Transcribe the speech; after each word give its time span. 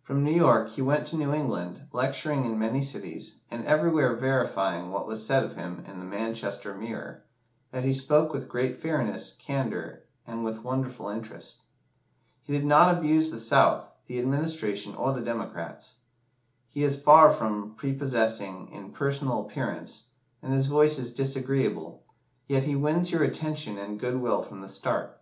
From 0.00 0.22
New 0.22 0.30
York 0.30 0.68
he 0.68 0.80
went 0.80 1.08
to 1.08 1.16
New 1.16 1.34
England, 1.34 1.88
lecturing 1.90 2.44
in 2.44 2.56
many 2.56 2.80
cities, 2.80 3.40
and 3.50 3.64
everywhere 3.66 4.14
verifying 4.14 4.90
what 4.92 5.08
was 5.08 5.26
said 5.26 5.42
of 5.42 5.56
him 5.56 5.84
in 5.88 5.98
the 5.98 6.04
"Manchester 6.04 6.72
Mirror," 6.72 7.24
that 7.72 7.82
he 7.82 7.92
spoke 7.92 8.32
with 8.32 8.48
great 8.48 8.78
fairness, 8.78 9.32
candour, 9.36 10.02
and 10.24 10.44
with 10.44 10.62
wonderful 10.62 11.08
interest. 11.08 11.62
"He 12.42 12.52
did 12.52 12.64
not 12.64 12.96
abuse 12.96 13.32
the 13.32 13.40
South, 13.40 13.90
the 14.06 14.20
Administration, 14.20 14.94
or 14.94 15.10
the 15.10 15.20
Democrats. 15.20 15.96
He 16.68 16.84
is 16.84 17.02
far 17.02 17.32
from 17.32 17.74
prepossessing 17.74 18.68
in 18.68 18.92
personal 18.92 19.40
appearance, 19.40 20.04
and 20.42 20.52
his 20.52 20.68
voice 20.68 20.96
is 20.96 21.12
disagreeable, 21.12 22.04
yet 22.46 22.62
he 22.62 22.76
wins 22.76 23.10
your 23.10 23.24
attention 23.24 23.78
and 23.78 23.98
good 23.98 24.20
will 24.20 24.42
from 24.42 24.60
the 24.60 24.68
start. 24.68 25.20